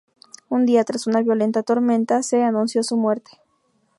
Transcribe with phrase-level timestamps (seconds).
[0.49, 3.39] Un día, tras una violenta tormenta, se anunció su muerte.